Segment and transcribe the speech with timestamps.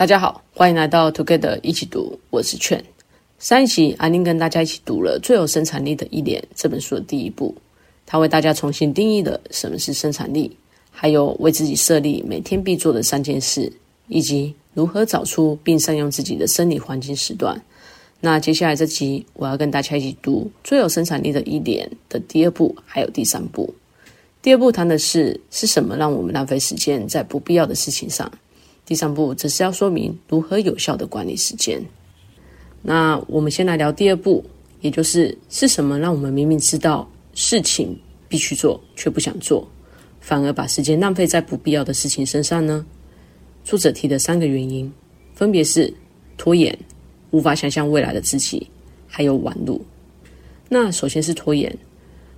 [0.00, 2.82] 大家好，欢迎来到 Together 一起读，我是劝。
[3.38, 7.54] 上一期阿宁跟大家一起读了《最有生产力的一年》这本书的第一部，
[8.06, 10.56] 他为大家重新定义了什么是生产力，
[10.90, 13.70] 还有为自己设立每天必做的三件事，
[14.08, 17.62] 以及如何找出并善用自己的生理黄金时段。
[18.20, 23.74] 那接下来这集我要跟大家一起读《最有生产力的一年》的第二部，还有第三部。
[24.40, 28.32] 第二部谈的是是什么让我们浪费时间在不必要的事情上。
[28.84, 31.80] 第三步则是要说明如何有效的管理时间。
[32.82, 34.44] 那我们先来聊第二步，
[34.80, 37.96] 也就是是什么让我们明明知道事情
[38.28, 39.68] 必须做却不想做，
[40.20, 42.84] 反而把时间浪费在不必要的事情身上呢？
[43.62, 44.90] 作者提的三个原因，
[45.34, 45.92] 分别是
[46.36, 46.76] 拖延、
[47.30, 48.66] 无法想象未来的自己，
[49.06, 49.80] 还有晚路。
[50.68, 51.78] 那首先是拖延，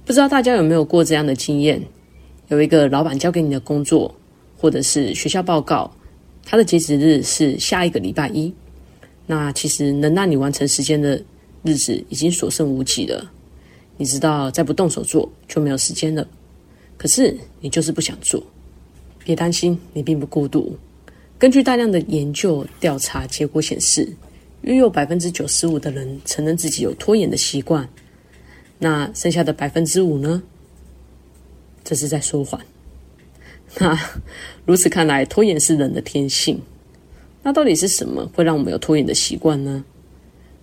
[0.04, 1.80] 不知道大家有没有过这样的经验？
[2.48, 4.12] 有一个老板交给你的工作，
[4.58, 5.90] 或者是学校报告。
[6.44, 8.52] 它的截止日是下一个礼拜一，
[9.26, 11.22] 那其实能让你完成时间的
[11.62, 13.30] 日子已经所剩无几了。
[13.96, 16.26] 你知道再不动手做就没有时间了，
[16.96, 18.42] 可是你就是不想做。
[19.24, 20.76] 别担心，你并不孤独。
[21.38, 24.12] 根据大量的研究调查结果显示，
[24.62, 27.88] 约有百分之九十五的人承认自己有拖延的习惯，
[28.78, 30.42] 那剩下的百分之五呢？
[31.84, 32.60] 这是在说谎。
[33.78, 33.98] 那
[34.66, 36.60] 如此看来，拖延是人的天性。
[37.42, 39.84] 那到底是什么会让我们有拖延的习惯呢？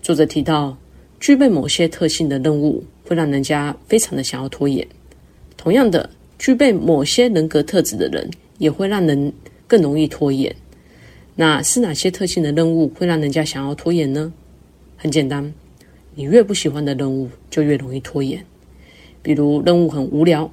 [0.02, 0.78] 作者提到，
[1.20, 4.88] 具备某些特性的任务会让人家非常的想要拖延。
[5.58, 9.34] 同样的，具备某些人格特质的人也会让人
[9.68, 10.56] 更容易拖延。
[11.36, 14.32] 那是哪些特性的任务会让人家想要拖延呢？
[14.96, 15.54] 很简单，
[16.16, 18.46] 你越不喜欢的任务就越容易拖延。
[19.22, 20.50] 比如任务很无聊，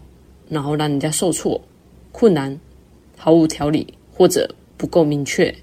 [0.49, 1.61] 然后让人家受挫。
[2.19, 2.59] 困难、
[3.15, 5.55] 毫无条理，或者不够明确，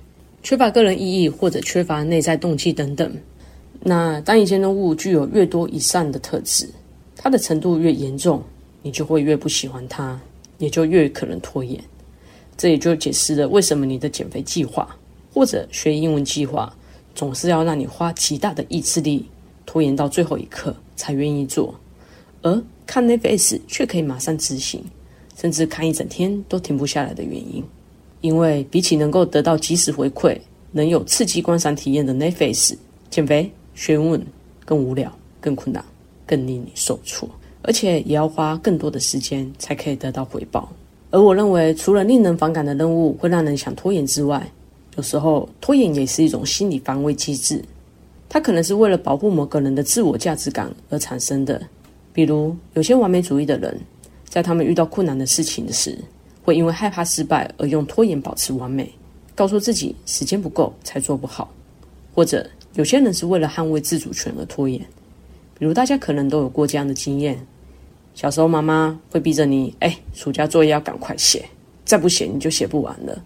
[0.44, 3.12] 缺乏个人意义，或者缺乏内在动机等等。
[3.80, 6.70] 那当一件任务具有越多以上的特质，
[7.16, 8.44] 它的程度越严重，
[8.84, 10.22] 你就会越不喜欢它，
[10.60, 11.84] 也就越可能拖延。
[12.56, 14.96] 这也就解释了为什么你的减肥计划
[15.34, 16.72] 或者学英文计划，
[17.16, 19.26] 总是要让你花极大的意志力，
[19.66, 21.74] 拖延到最后一刻才愿意做，
[22.44, 24.84] 而看 Netflix 却可以马上执行。
[25.36, 27.64] 甚至看一整天都停不下来的原因，
[28.22, 30.38] 因为比起能够得到即时回馈、
[30.72, 32.76] 能有刺激观赏体验的 Netflix，
[33.10, 34.24] 减肥、学问
[34.64, 35.12] 更无聊、
[35.42, 35.84] 更困难、
[36.26, 37.28] 更令你受挫，
[37.64, 40.72] 而且也要花更多的时间才可以得到回报。
[41.10, 44.48] 而我认为，除了令人反感的任务会让人想拖延之外，
[44.96, 47.64] 有时候拖延也是一种心理防卫机制，
[48.30, 51.62] 它可能是为了保护某个人的自我价值感而产生的。
[52.14, 53.80] 比如，有些完美主义的人。
[54.34, 55.96] 在他们遇到困难的事情时，
[56.44, 58.92] 会因为害怕失败而用拖延保持完美，
[59.36, 61.54] 告诉自己时间不够才做不好。
[62.16, 62.44] 或者
[62.74, 64.82] 有些人是为了捍卫自主权而拖延，
[65.60, 67.38] 比如大家可能都有过这样的经验：
[68.16, 71.46] 小时候妈妈会逼着你，哎，暑假作业要赶快写，
[71.86, 73.24] 再不写你就写不完了。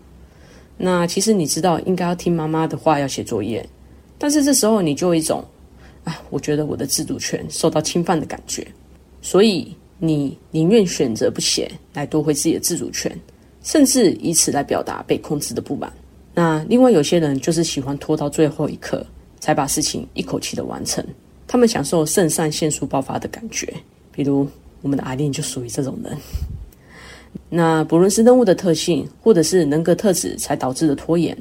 [0.75, 3.66] 那其实你知道应该要听妈妈的话要写作业，
[4.17, 5.41] 但是这时候你就有一种，
[6.03, 8.67] 啊，我觉得我的自主权受到侵犯的感觉，
[9.22, 9.73] 所以。
[10.00, 13.12] 你宁愿选择不写，来夺回自己的自主权，
[13.63, 15.91] 甚至以此来表达被控制的不满。
[16.34, 19.03] 那另外有些人就是喜欢拖到最后一刻
[19.40, 21.03] 才把事情一口气的完成，
[21.47, 23.74] 他们享受肾上腺素爆发的感觉。
[24.12, 24.47] 比如
[24.81, 26.16] 我们的阿玲就属于这种人。
[27.50, 31.38] 那不论是任务的特性，或者是人格特质才导致的拖延，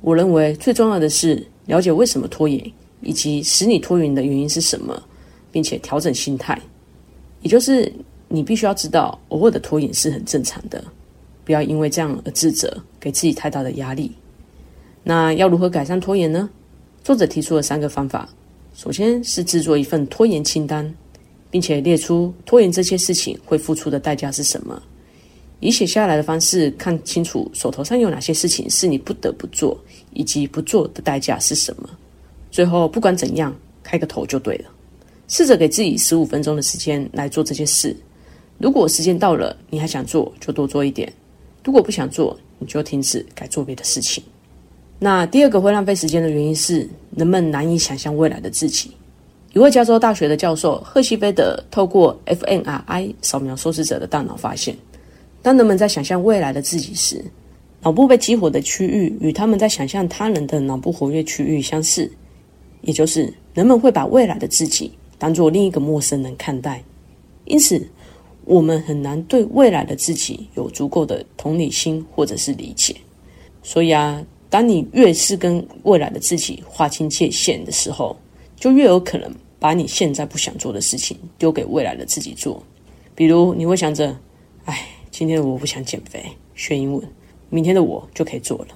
[0.00, 2.72] 我认为最重要的是了解为什么拖延，
[3.02, 5.00] 以及使你拖延的原因是什么，
[5.52, 6.60] 并且调整心态。
[7.42, 7.92] 也就是
[8.28, 10.82] 你必须要知道，偶尔的拖延是很正常的，
[11.44, 14.12] 不要因为这样而自责，给自己太大的压力。
[15.02, 16.48] 那要如何改善拖延呢？
[17.02, 18.28] 作者提出了三个方法。
[18.74, 20.94] 首先是制作一份拖延清单，
[21.50, 24.80] 并且列出拖延这些事情会付出的代价是什么，
[25.58, 29.78] 以写下来的方式看清楚手头上有哪些事情是你不得不做，
[30.12, 31.90] 以及不做的代价是什么。
[32.50, 34.70] 最后不管怎样，开个头就对了。
[35.30, 37.96] 试着给自己十五分钟的时间来做这件事。
[38.58, 41.08] 如果时间到了，你还想做，就多做一点；
[41.64, 44.22] 如果不想做，你就停止，改做别的事情。
[44.98, 46.86] 那第二个会浪费时间的原因是，
[47.16, 48.90] 人们难以想象未来的自己。
[49.52, 54.76] 一位加州大学的教授赫西菲德透过 fMRI 扫描受试者的大脑，发现，
[55.42, 57.24] 当人们在想象未来的自己时，
[57.82, 62.10] 脑部被激活的区域与他们在想象他人的脑部活跃区域相似，
[62.80, 64.92] 也就是人们会把未来的自己。
[65.20, 66.82] 当做另一个陌生人看待，
[67.44, 67.86] 因此
[68.46, 72.96] 我们很难对未来的自己有足够的同理心或者是理解。
[73.62, 78.16] 所以啊，当你越是跟未来的自己划清界限的时候，
[78.56, 82.62] 就越有可能把你现在不想做的事情丢给未来的自己做。
[83.14, 84.18] 比如，你会想着
[84.64, 86.24] ：“哎，今天的我不想减肥、
[86.54, 87.06] 学英文，
[87.50, 88.68] 明天的我就可以做了。”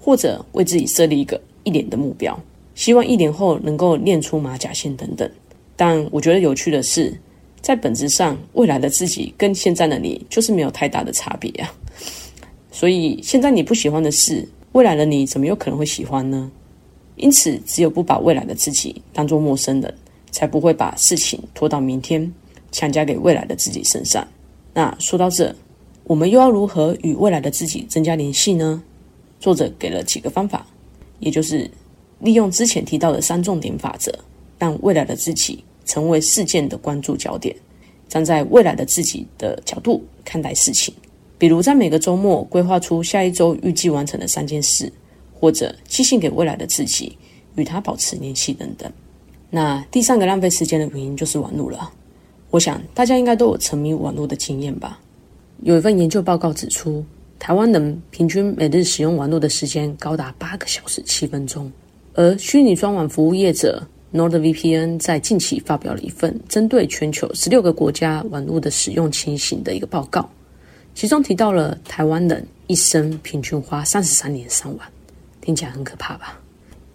[0.00, 2.38] 或者为自己设立一个一年的目标，
[2.76, 5.28] 希望一年后能够练出马甲线等等。
[5.76, 7.12] 但我觉得有趣的是，
[7.60, 11.72] 在本质上，未来的自己跟现在的你就是没有太大的差别啊。
[12.70, 16.50] 所以，现在你不喜欢的事，未来的你怎么有可能会喜欢呢？
[17.16, 19.94] 因此，只有不把未来的自己当作陌生人，
[20.30, 22.32] 才不会把事情拖到明天，
[22.70, 24.26] 强加给未来的自己身上。
[24.72, 25.54] 那说到这，
[26.04, 28.82] 我们又要如何与未来的自己增加联系呢？
[29.38, 30.66] 作者给了几个方法，
[31.18, 31.70] 也就是
[32.20, 34.10] 利用之前提到的三重点法则，
[34.62, 37.52] 让未来的自己成为事件的关注焦点，
[38.08, 40.94] 站在未来的自己的角度看待事情。
[41.36, 44.92] 比如，在每个周末规划出下一周预计完成的三件事，
[45.34, 47.18] 或者寄信给未来的自己，
[47.56, 48.88] 与他保持联系等等。
[49.50, 51.90] 那第三个浪费时间的原因就是网络了。
[52.50, 55.00] 我想大家应该都有沉迷网络的经验吧？
[55.64, 57.04] 有一份研究报告指出，
[57.40, 61.72] 台湾人平均每日使用网络的时间高达八个小时七分钟，
[62.14, 70.28] 而虚拟专网服务业者 NordVPN 在近期发表了一份针对全球十六个国家网络的使用情形的一个报告，
[70.94, 74.86] 其中提到了台湾人一生平均花三十三年上网，
[75.40, 76.38] 听起来很可怕吧？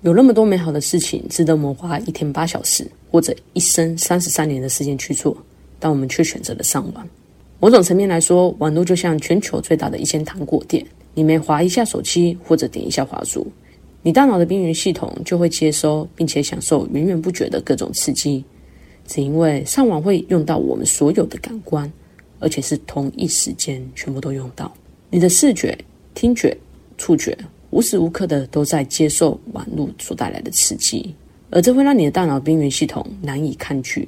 [0.02, 5.36] 有那么多美好的事情值得我们花一天八小时或者一生三十三年的时间去做，
[5.80, 7.08] 但我们却选择了上网。
[7.60, 10.86] 某种层面来说，网络就像全球最大的一间糖果店。
[11.16, 13.52] 你每滑一下手机或者点一下滑鼠，
[14.08, 18.42] 你大脑的边缘系统就会接收并且享受源源不绝的各种刺激。
[19.06, 21.92] 只因为上网会用到我们所有的感官，
[22.40, 24.74] 而且是同一时间全部都用到。
[25.10, 25.78] 你的视觉、
[26.14, 26.58] 听觉、
[26.98, 27.38] 触觉
[27.72, 31.14] 无时无刻的都在接受网络所带来的刺激，
[31.50, 34.08] 而这会让你的大脑边缘系统难以抗拒，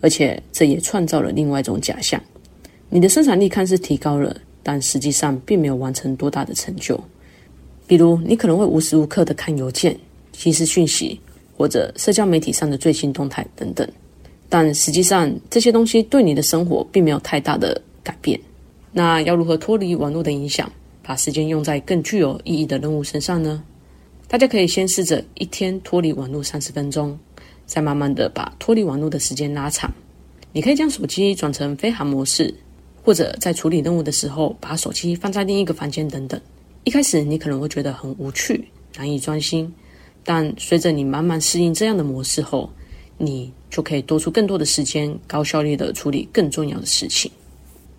[0.00, 2.20] 而且这也创造了另外一种假象。
[2.90, 7.00] 你的生产力看似提高了，但实际上并没有完成多大的成就。
[7.86, 9.96] 比如，你可能会无时无刻的看邮件、
[10.32, 11.20] 即时讯息，
[11.56, 13.88] 或者社交媒体上的最新动态等等，
[14.48, 18.38] 但实际上这些东西对你的生活并没有太大的改变。
[18.92, 20.70] 那要如何脱离网络的影响，
[21.02, 23.62] 把时间用在更具有意义的任务身上呢？
[24.28, 27.16] 大家可以先试着一天脱离网络三十分钟，
[27.66, 29.90] 再慢慢的把脱离网络的时间拉长。
[30.52, 32.52] 你可以将手机转成飞行模式。
[33.04, 36.40] 或者在处理任务的时候，把手机放在另一个房间等等。
[36.86, 38.64] 一开始你可能会觉得很无趣，
[38.96, 39.74] 难以专心，
[40.22, 42.70] 但随着你慢慢适应这样的模式后，
[43.18, 47.28] 你就可以多出更多的时间，高效率地处理更重要的事情。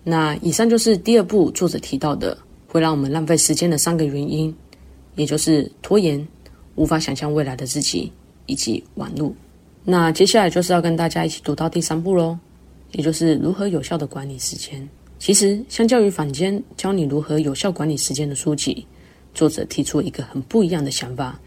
[0.04, 2.36] 那以上就是第二步作者提到的
[2.66, 4.56] 会让我们浪费时间的三个原因，
[5.16, 6.26] 也就是拖延、
[6.76, 8.10] 无法想象未来的自己
[8.46, 9.36] 以及网路。
[9.84, 12.38] 那接下来就是要跟大家一起读到第三步喽，
[12.92, 14.88] 也就是如何有效地管理时间。
[15.18, 18.86] 其实，相较于坊间教你如何有效管理时间的书籍，
[19.34, 21.38] 作者提出一个很不一样的想法，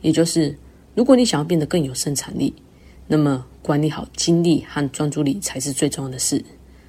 [0.00, 0.54] 也就是，
[0.96, 2.52] 如果你想要变得更有生产力，
[3.06, 6.44] 那么管理好精力和专注力才是最重要的事，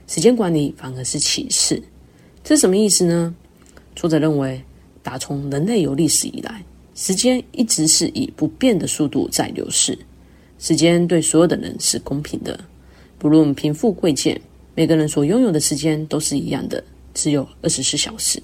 [0.07, 1.81] 时间管理反而是其次。
[2.44, 3.33] 这是什么意思呢？
[3.95, 4.59] 作者认为，
[5.03, 6.63] 打从人类有历史以来，
[6.95, 9.96] 时间一直是以不变的速度在流逝，
[10.57, 12.60] 时间对所有的人是公平的，
[13.19, 14.41] 不论贫富贵贱。
[14.75, 18.42] 每个人所拥有的时间都是一样的，只有二十四小时。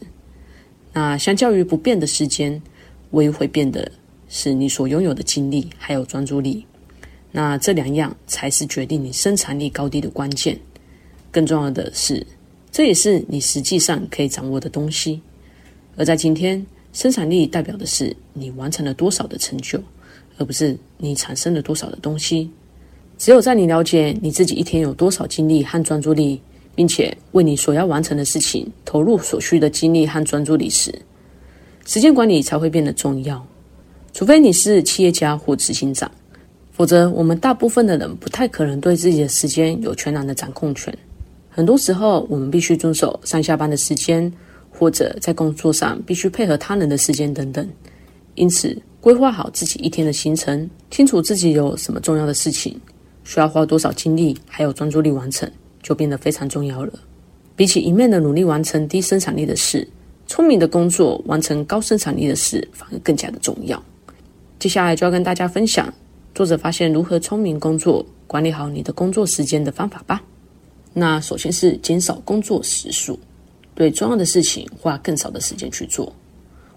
[0.94, 2.62] 那相较于不变的时间，
[3.12, 3.92] 唯一会变的
[4.28, 6.66] 是你所拥有的精力还有专注力。
[7.32, 10.60] 那这两样才是决定你生产力高低的关键。
[11.32, 12.26] 更重要的是，
[12.72, 15.22] 这也是你实际上可以掌握的东西。
[15.96, 19.82] 而在今天，生产力代表的是你完成了多少的成就，
[20.38, 22.50] 而不是你产生了多少的东西。
[23.20, 26.42] 只有在你了解你自己一天有多少精力和专注力，
[26.74, 30.90] 并且为你所要完成的事情投入所需的精力和专注力时，
[31.86, 33.46] 时间管理才会变得重要。
[34.14, 36.10] 除非你是企业家或执行长，
[36.72, 40.98] 否则我们大部分的人不太可能对自己的时间有全然的掌控权。
[41.50, 44.32] 很多时候，我们必须遵守上下班的时间，
[44.72, 47.68] 或者在工作上必须配合他人的时间等等。
[48.36, 52.80] 因此，规划好自己一天的行程，清楚自己有什么重要的事情。
[53.24, 55.50] 需要花多少精力，还有专注力完成，
[55.82, 56.94] 就变得非常重要了。
[57.56, 59.88] 比起一面的努力完成低生产力的事，
[60.28, 63.82] 聪明的工作完成高生产力的事反而更加的重要。
[64.58, 65.94] 接下来就要跟大家分享
[66.34, 70.22] 作者发现如何聪明工作、管理好你的工作时间的方法吧。
[70.94, 73.20] 那首先是减少工作时数，
[73.76, 76.12] 对重要的事情花更少的时间去做。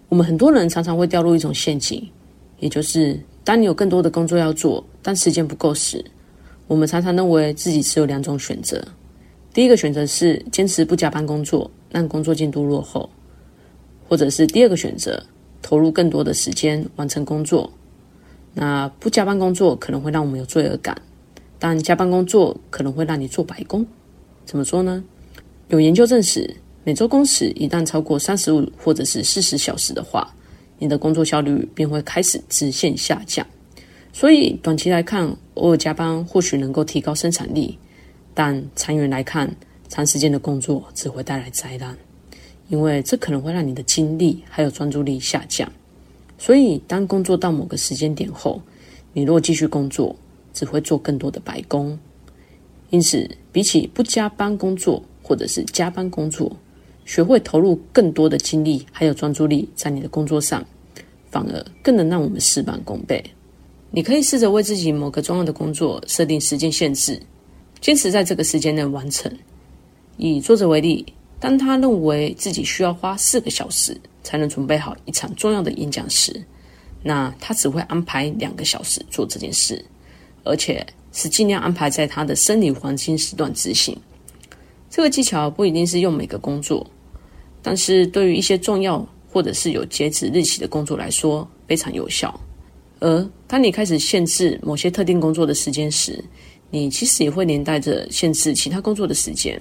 [0.09, 2.07] 我们很多人常常会掉入一种陷阱，
[2.59, 6.05] 也就是当你有更多的工作要做，但时间不够时，
[6.73, 8.83] 我们常常认为自己只有两种选择。
[9.52, 13.07] 第一个选择是坚持不加班工作，让工作进度落后；
[14.09, 15.23] 或者是第二个选择，
[15.61, 17.71] 投入更多的时间完成工作。
[18.55, 20.97] 那不加班工作可能会让我们有罪恶感，
[21.59, 23.87] 但加班工作可能会让你做白工。
[24.47, 25.05] 怎么说呢？
[25.69, 30.26] 有研究证实，每周工时一旦超过三十五或者是四十小时的话，
[30.79, 33.47] 你的工作效率便会开始直线下降。
[34.12, 37.78] 所以短期来看，偶尔加班或许能够提高生产力。
[38.35, 39.54] 但长远来看，
[39.88, 41.97] 长时间的工作只会带来灾难，
[42.69, 45.71] 因为这可能会让你的精力还有专注力下降。
[46.38, 48.61] 所以，当工作到某个时间点后，
[49.12, 50.16] 你若继续工作，
[50.52, 51.99] 只会做更多的白工。
[52.90, 56.54] 因此，比起不加班工作或者是加班工作，
[57.04, 60.64] 学会投入更多的精力还有专注力在你的工作上，
[61.31, 63.23] 反而更能让我们事半功倍。
[63.93, 67.21] 你可以试着为自己某个重要的工作设定时间限制。
[67.81, 69.31] 坚持在这个时间内完成。
[70.17, 71.05] 以作者为例，
[71.41, 76.45] 当他认为自己需要花四个小时才能准备好一场重要的演讲时，
[77.03, 79.85] 那他只会安排两个小时做这件事，
[80.45, 83.97] 而且是尽量安排在他的生理黄金时段执行。
[84.89, 86.89] 这个技巧不一定是用每个工作，
[87.61, 92.33] 但是对于一些重要或者是有截止日期的工作来说非常有效。
[93.03, 96.25] 而当你开始限制某些特定工作的时间时，
[96.71, 99.61] 你其实也会连带着限制其他工作的时间，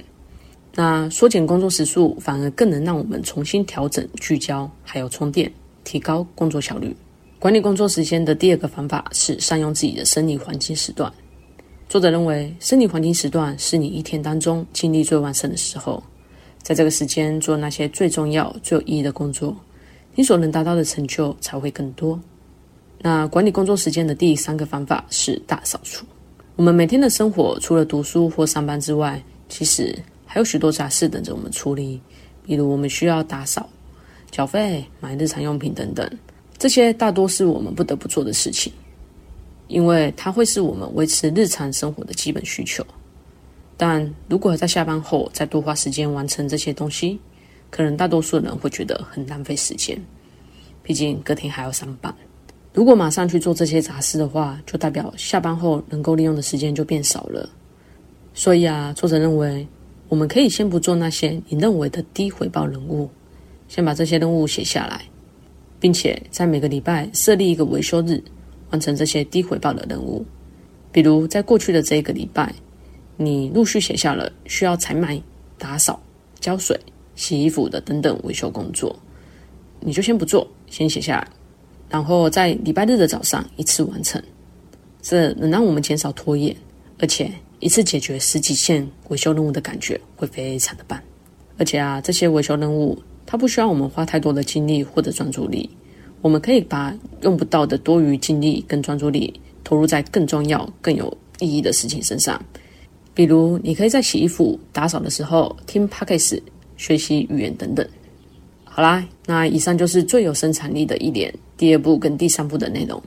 [0.76, 5.52] 那缩减工作时数反而更能让我们重新调整聚焦，还有充电，
[5.84, 6.96] 提高工作效率。
[7.40, 11.12] 管理工作时间的第二个方法是善用自己的生理黄金时段。
[11.90, 16.04] 作者认为，生理黄金时段是你一天当中精力最旺盛的时候，
[16.62, 19.58] 在这个时间做那些最重要、最有意义的工作，
[20.14, 22.20] 你所能达到的成就才会更多。
[23.04, 26.06] 那管理工作时间的第三个方法是大扫除。
[26.56, 32.00] 我们每天的生活，除了读书或上班之外，其实还有许多杂事等着我们处理。
[32.44, 33.68] 比如，我们需要打扫、
[34.30, 36.08] 缴费、买日常用品等等，
[36.58, 38.72] 这些大多是我们不得不做的事情，
[39.68, 42.86] 因为它会是我们维持日常生活的基本需求。
[43.78, 47.20] 但如果在下班后再多花时间完成这些东西，
[47.72, 50.00] 可能大多数人会觉得很浪费时间，
[50.84, 52.14] 毕竟隔天还要上班。
[52.74, 57.50] 如果马上去做这些杂事的话，就代表下班后能够利用的时间就变少了。
[58.34, 59.68] 所以啊，作者认为，
[60.08, 63.10] 我们可以先不做那些你认为的低回报任务，
[63.68, 65.02] 先把这些任务写下来，
[65.82, 68.24] 并且在每个礼拜设立一个维修日，
[68.70, 70.26] 完成这些低回报的任务。
[70.94, 72.54] 比如，在过去的这一个礼拜，
[73.18, 75.22] 你陆续写下了需要采买、
[75.58, 76.02] 打扫、
[76.40, 76.80] 浇水、
[77.16, 78.98] 洗衣服的等等维修工作，
[79.82, 81.28] 你就先不做，先写下来。
[81.92, 84.22] 然后在礼拜日的早上一次完成，
[85.02, 86.56] 这能让我们减少拖延，
[87.00, 87.30] 而且
[87.60, 90.98] 一次解决十几件维修任务的感觉会非常的棒。
[91.58, 95.70] 而且啊，这些维修任务它不需要我们花太多的精力或者专注力，
[96.22, 102.42] 我们可以把用不到的多余精力跟专注力投入在更重要、更有意义的事情身上。
[103.14, 106.42] 比如，你可以在洗衣服、打扫的时候听 Podcast
[106.78, 107.86] 学习语言等等。
[108.64, 113.00] 好啦，那以上就是最有生产力的一点第二步跟第三步的内容。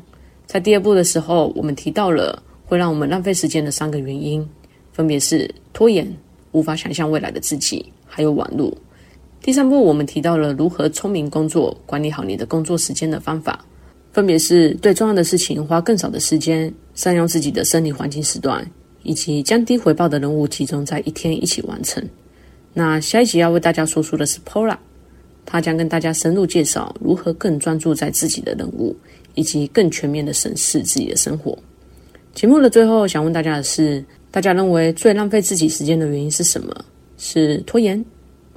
[0.46, 4.49] 在第二步的时候，我们提到了会让我们浪费时间的三个原因，
[4.92, 6.06] 分别是拖延、
[6.52, 8.73] 无法想象未来的自己，还有网路。
[9.42, 13.58] 第三步我们提到了如何聪明工作、管理好你的工作时间的方法，
[14.12, 18.64] 分别是对重要的事情花更少的时间，善用自己的生理黄金时段，
[19.02, 22.00] 以及将低回报的任务集中在一天一起完成。
[22.73, 24.78] 那下一集要为大家说出的是 Pola。
[25.46, 28.94] 他将跟大家深入介绍如何更专注在自己的任务，
[29.34, 31.56] 以及更全面的审视自己的生活。
[32.34, 36.84] 节目的最后，想问大家的是：大家认为最浪费自己时间的原因是什么？
[37.16, 38.04] 是拖延，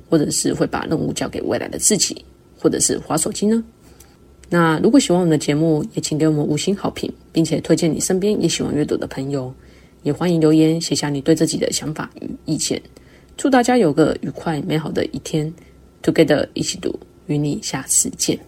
[0.10, 2.26] 或者是会把任务交给未来的自己，
[2.58, 3.64] 或者是滑手机呢？
[4.50, 9.54] 那如果喜欢我们的节目，也请给我们五星好评，并且推荐你身边也喜欢阅读的朋友。
[10.04, 12.82] 也欢迎留言写下你对自己的想法与意见。
[13.36, 15.54] 祝大家有个愉快美好的一天。
[16.08, 18.40] Together 一起读，与你下次见。